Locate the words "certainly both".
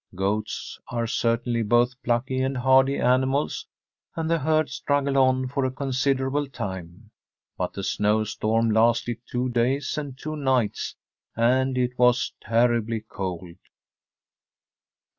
1.05-1.93